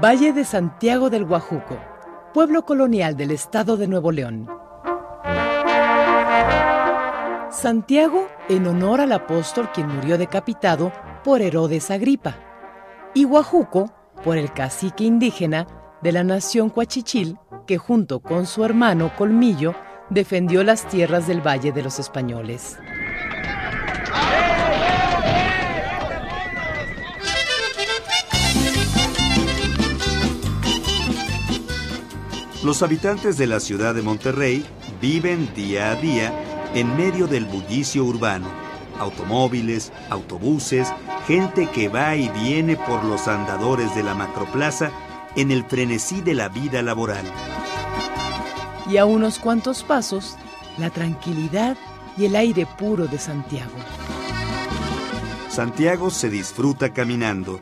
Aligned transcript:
Valle 0.00 0.32
de 0.32 0.44
Santiago 0.44 1.10
del 1.10 1.24
Guajuco, 1.24 1.76
pueblo 2.32 2.64
colonial 2.64 3.16
del 3.16 3.32
estado 3.32 3.76
de 3.76 3.88
Nuevo 3.88 4.12
León. 4.12 4.48
Santiago 7.50 8.28
en 8.48 8.68
honor 8.68 9.00
al 9.00 9.10
apóstol 9.10 9.72
quien 9.72 9.88
murió 9.88 10.16
decapitado 10.16 10.92
por 11.24 11.42
Herodes 11.42 11.90
Agripa. 11.90 12.36
Y 13.12 13.24
Guajuco 13.24 13.90
por 14.22 14.36
el 14.36 14.52
cacique 14.52 15.02
indígena 15.02 15.66
de 16.00 16.12
la 16.12 16.22
nación 16.22 16.70
Coachichil 16.70 17.36
que 17.66 17.76
junto 17.76 18.20
con 18.20 18.46
su 18.46 18.64
hermano 18.64 19.10
Colmillo 19.18 19.74
defendió 20.10 20.62
las 20.62 20.86
tierras 20.86 21.26
del 21.26 21.44
Valle 21.44 21.72
de 21.72 21.82
los 21.82 21.98
Españoles. 21.98 22.78
Los 32.68 32.82
habitantes 32.82 33.38
de 33.38 33.46
la 33.46 33.60
ciudad 33.60 33.94
de 33.94 34.02
Monterrey 34.02 34.62
viven 35.00 35.48
día 35.54 35.90
a 35.90 35.94
día 35.94 36.68
en 36.74 36.98
medio 36.98 37.26
del 37.26 37.46
bullicio 37.46 38.04
urbano. 38.04 38.46
Automóviles, 38.98 39.90
autobuses, 40.10 40.92
gente 41.26 41.70
que 41.70 41.88
va 41.88 42.14
y 42.14 42.28
viene 42.28 42.76
por 42.76 43.04
los 43.04 43.26
andadores 43.26 43.94
de 43.94 44.02
la 44.02 44.14
macroplaza 44.14 44.90
en 45.34 45.50
el 45.50 45.64
frenesí 45.64 46.20
de 46.20 46.34
la 46.34 46.50
vida 46.50 46.82
laboral. 46.82 47.24
Y 48.86 48.98
a 48.98 49.06
unos 49.06 49.38
cuantos 49.38 49.82
pasos, 49.82 50.36
la 50.76 50.90
tranquilidad 50.90 51.74
y 52.18 52.26
el 52.26 52.36
aire 52.36 52.66
puro 52.66 53.06
de 53.06 53.18
Santiago. 53.18 53.72
Santiago 55.48 56.10
se 56.10 56.28
disfruta 56.28 56.92
caminando. 56.92 57.60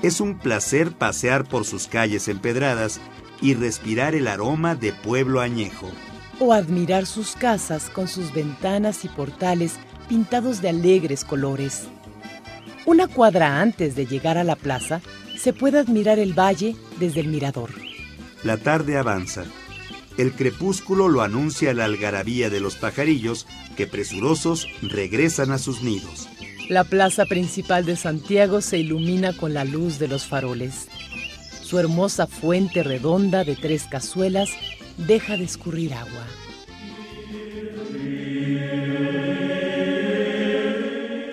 Es 0.00 0.18
un 0.18 0.38
placer 0.38 0.92
pasear 0.92 1.44
por 1.44 1.66
sus 1.66 1.88
calles 1.88 2.26
empedradas 2.26 3.02
y 3.40 3.54
respirar 3.54 4.14
el 4.14 4.28
aroma 4.28 4.74
de 4.74 4.92
pueblo 4.92 5.40
añejo. 5.40 5.90
O 6.38 6.52
admirar 6.52 7.06
sus 7.06 7.32
casas 7.32 7.90
con 7.90 8.08
sus 8.08 8.32
ventanas 8.32 9.04
y 9.04 9.08
portales 9.08 9.74
pintados 10.08 10.60
de 10.60 10.70
alegres 10.70 11.24
colores. 11.24 11.88
Una 12.86 13.06
cuadra 13.06 13.60
antes 13.60 13.94
de 13.94 14.06
llegar 14.06 14.38
a 14.38 14.44
la 14.44 14.56
plaza, 14.56 15.00
se 15.38 15.52
puede 15.52 15.78
admirar 15.78 16.18
el 16.18 16.38
valle 16.38 16.76
desde 16.98 17.20
el 17.20 17.28
mirador. 17.28 17.70
La 18.42 18.56
tarde 18.56 18.96
avanza. 18.96 19.44
El 20.18 20.32
crepúsculo 20.32 21.08
lo 21.08 21.22
anuncia 21.22 21.72
la 21.72 21.84
algarabía 21.84 22.50
de 22.50 22.60
los 22.60 22.76
pajarillos 22.76 23.46
que 23.76 23.86
presurosos 23.86 24.66
regresan 24.82 25.52
a 25.52 25.58
sus 25.58 25.82
nidos. 25.82 26.28
La 26.68 26.84
plaza 26.84 27.24
principal 27.26 27.84
de 27.84 27.96
Santiago 27.96 28.60
se 28.60 28.78
ilumina 28.78 29.36
con 29.36 29.54
la 29.54 29.64
luz 29.64 29.98
de 29.98 30.08
los 30.08 30.26
faroles. 30.26 30.88
Su 31.70 31.78
hermosa 31.78 32.26
fuente 32.26 32.82
redonda 32.82 33.44
de 33.44 33.54
tres 33.54 33.84
cazuelas 33.84 34.50
deja 34.96 35.36
de 35.36 35.44
escurrir 35.44 35.94
agua. 35.94 36.26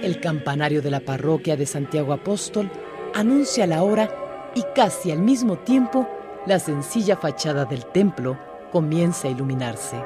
El 0.03 0.19
campanario 0.21 0.83
de 0.83 0.91
la 0.91 0.99
parroquia 0.99 1.57
de 1.57 1.65
Santiago 1.65 2.13
Apóstol 2.13 2.69
anuncia 3.15 3.65
la 3.65 3.81
hora 3.81 4.51
y 4.53 4.61
casi 4.75 5.09
al 5.09 5.23
mismo 5.23 5.57
tiempo 5.57 6.07
la 6.45 6.59
sencilla 6.59 7.17
fachada 7.17 7.65
del 7.65 7.87
templo 7.87 8.37
comienza 8.71 9.29
a 9.29 9.31
iluminarse. 9.31 9.99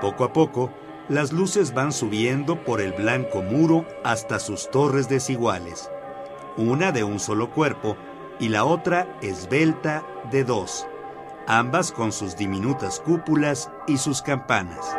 Poco 0.00 0.24
a 0.24 0.32
poco, 0.32 0.72
las 1.08 1.32
luces 1.32 1.72
van 1.72 1.92
subiendo 1.92 2.64
por 2.64 2.80
el 2.80 2.92
blanco 2.92 3.40
muro 3.40 3.86
hasta 4.02 4.40
sus 4.40 4.68
torres 4.72 5.08
desiguales, 5.08 5.88
una 6.56 6.90
de 6.90 7.04
un 7.04 7.20
solo 7.20 7.52
cuerpo 7.52 7.96
y 8.38 8.48
la 8.48 8.64
otra 8.64 9.06
esbelta 9.22 10.04
de 10.30 10.44
dos, 10.44 10.86
ambas 11.46 11.92
con 11.92 12.12
sus 12.12 12.36
diminutas 12.36 13.00
cúpulas 13.00 13.70
y 13.86 13.98
sus 13.98 14.22
campanas. 14.22 14.96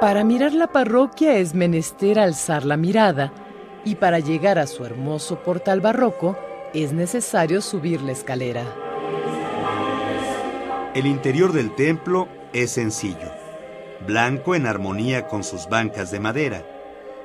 Para 0.00 0.24
mirar 0.24 0.52
la 0.52 0.66
parroquia 0.66 1.36
es 1.36 1.54
menester 1.54 2.18
alzar 2.18 2.64
la 2.64 2.76
mirada 2.76 3.32
y 3.84 3.94
para 3.94 4.18
llegar 4.18 4.58
a 4.58 4.66
su 4.66 4.84
hermoso 4.84 5.42
portal 5.42 5.80
barroco 5.80 6.36
es 6.74 6.92
necesario 6.92 7.60
subir 7.60 8.02
la 8.02 8.12
escalera. 8.12 8.64
El 10.94 11.06
interior 11.06 11.52
del 11.52 11.74
templo 11.74 12.28
es 12.52 12.72
sencillo, 12.72 13.30
blanco 14.06 14.54
en 14.54 14.66
armonía 14.66 15.26
con 15.28 15.44
sus 15.44 15.68
bancas 15.68 16.10
de 16.10 16.20
madera 16.20 16.71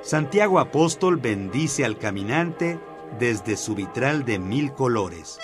Santiago 0.08 0.60
Apóstol 0.60 1.18
bendice 1.18 1.84
al 1.84 1.98
caminante 1.98 2.80
desde 3.20 3.58
su 3.58 3.76
vitral 3.76 4.24
de 4.24 4.40
mil 4.40 4.72
colores. 4.72 5.38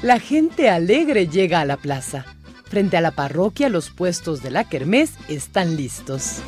La 0.00 0.18
gente 0.18 0.70
alegre 0.70 1.28
llega 1.28 1.60
a 1.60 1.66
la 1.66 1.76
plaza. 1.76 2.24
Frente 2.70 2.96
a 2.96 3.02
la 3.02 3.10
parroquia 3.10 3.68
los 3.68 3.90
puestos 3.90 4.42
de 4.42 4.50
la 4.50 4.64
kermés 4.64 5.12
están 5.28 5.76
listos. 5.76 6.40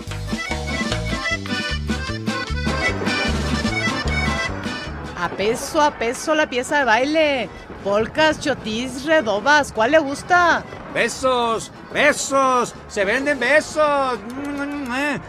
A 5.18 5.28
peso, 5.36 5.82
a 5.82 5.98
peso 5.98 6.34
la 6.34 6.48
pieza 6.48 6.78
de 6.78 6.84
baile. 6.86 7.50
Polcas, 7.84 8.40
chotis, 8.40 9.04
redobas, 9.04 9.70
¿cuál 9.70 9.90
le 9.90 9.98
gusta? 9.98 10.64
Besos, 10.94 11.70
besos, 11.92 12.74
se 12.88 13.04
venden 13.04 13.38
besos. 13.38 14.18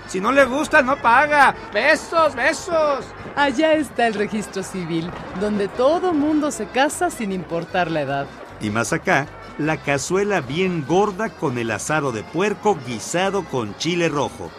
Si 0.07 0.19
no 0.19 0.31
le 0.31 0.45
gusta, 0.45 0.81
no 0.81 0.95
paga. 1.01 1.55
Besos, 1.73 2.35
besos. 2.35 3.05
Allá 3.35 3.73
está 3.73 4.07
el 4.07 4.13
registro 4.13 4.63
civil, 4.63 5.09
donde 5.39 5.67
todo 5.67 6.13
mundo 6.13 6.51
se 6.51 6.65
casa 6.67 7.09
sin 7.09 7.31
importar 7.31 7.89
la 7.91 8.01
edad. 8.01 8.27
Y 8.61 8.69
más 8.69 8.91
acá, 8.93 9.27
la 9.57 9.77
cazuela 9.77 10.41
bien 10.41 10.85
gorda 10.87 11.29
con 11.29 11.57
el 11.57 11.71
asado 11.71 12.11
de 12.11 12.23
puerco 12.23 12.77
guisado 12.87 13.43
con 13.45 13.75
chile 13.77 14.09
rojo. 14.09 14.49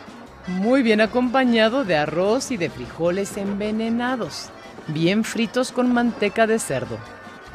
Muy 0.47 0.83
bien 0.83 1.01
acompañado 1.01 1.85
de 1.85 1.97
arroz 1.97 2.51
y 2.51 2.57
de 2.57 2.71
frijoles 2.71 3.37
envenenados, 3.37 4.51
bien 4.89 5.23
fritos 5.25 5.71
con 5.73 5.93
manteca 5.93 6.47
de 6.47 6.59
cerdo. 6.59 6.99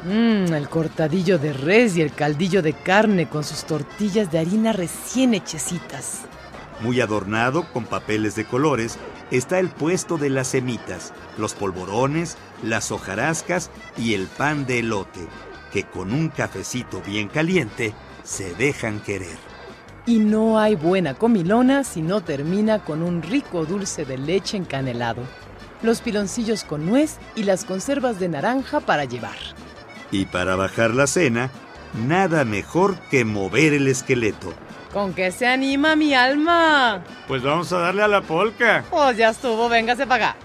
Mmm, 0.06 0.54
el 0.54 0.70
cortadillo 0.70 1.40
de 1.40 1.52
res 1.52 1.98
y 1.98 2.02
el 2.04 2.14
caldillo 2.14 2.62
de 2.62 2.74
carne 2.74 3.28
con 3.28 3.44
sus 3.44 3.66
tortillas 3.66 4.32
de 4.32 4.38
harina 4.38 4.72
recién 4.72 5.34
hechecitas. 5.34 6.22
Muy 6.82 7.02
adornado 7.02 7.66
con 7.74 7.86
papeles 7.86 8.36
de 8.36 8.46
colores 8.46 9.00
está 9.32 9.58
el 9.58 9.70
puesto 9.70 10.18
de 10.18 10.30
las 10.30 10.50
semitas, 10.50 11.12
los 11.40 11.56
polvorones, 11.56 12.38
las 12.62 12.92
hojarascas 12.92 13.72
y 13.98 14.14
el 14.14 14.28
pan 14.28 14.68
de 14.68 14.80
elote, 14.80 15.22
que 15.74 15.86
con 15.86 16.14
un 16.14 16.30
cafecito 16.30 17.02
bien 17.02 17.28
caliente 17.28 17.96
se 18.24 18.54
dejan 18.54 19.00
querer. 19.00 19.38
Y 20.06 20.20
no 20.20 20.60
hay 20.60 20.76
buena 20.76 21.16
comilona 21.16 21.84
si 21.84 22.04
no 22.04 22.22
termina 22.22 22.86
con 22.86 23.02
un 23.02 23.24
rico 23.24 23.66
dulce 23.66 24.06
de 24.06 24.20
leche 24.20 24.56
encanelado, 24.56 25.24
los 25.82 26.02
piloncillos 26.02 26.64
con 26.64 26.86
nuez 26.86 27.18
y 27.36 27.42
las 27.42 27.66
conservas 27.66 28.20
de 28.20 28.30
naranja 28.30 28.82
para 28.82 29.06
llevar. 29.06 29.38
Y 30.12 30.26
para 30.26 30.56
bajar 30.56 30.92
la 30.92 31.08
cena, 31.08 31.50
nada 32.08 32.46
mejor 32.46 32.96
que 33.10 33.26
mover 33.26 33.74
el 33.74 33.88
esqueleto. 33.88 34.54
¿Con 34.94 35.14
qué 35.14 35.32
se 35.32 35.46
anima 35.46 35.96
mi 35.96 36.14
alma? 36.14 37.04
Pues 37.28 37.44
vamos 37.44 37.72
a 37.74 37.80
darle 37.80 38.04
a 38.04 38.08
la 38.08 38.22
polca. 38.22 38.86
Pues 38.90 39.18
ya 39.18 39.30
estuvo, 39.30 39.68
véngase 39.68 40.08
para 40.08 40.30
acá. 40.30 40.38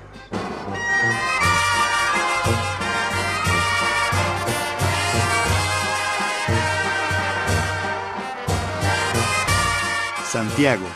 Santiago, 10.24 10.86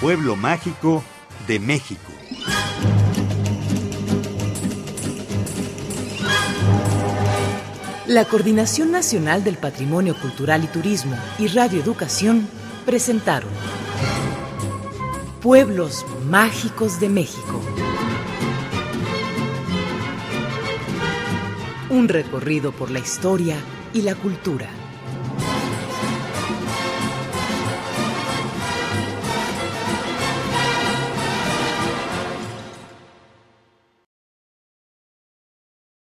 pueblo 0.00 0.36
mágico 0.36 1.02
de 1.48 1.58
México. 1.58 2.12
La 8.08 8.24
Coordinación 8.24 8.90
Nacional 8.90 9.44
del 9.44 9.58
Patrimonio 9.58 10.18
Cultural 10.18 10.64
y 10.64 10.66
Turismo 10.68 11.14
y 11.38 11.48
Radio 11.48 11.82
Educación 11.82 12.48
presentaron 12.86 13.50
Pueblos 15.42 16.06
Mágicos 16.24 17.00
de 17.00 17.10
México. 17.10 17.60
Un 21.90 22.08
recorrido 22.08 22.72
por 22.72 22.90
la 22.90 23.00
historia 23.00 23.56
y 23.92 24.00
la 24.00 24.14
cultura. 24.14 24.70